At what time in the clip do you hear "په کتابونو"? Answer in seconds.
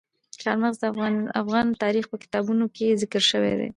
2.09-2.65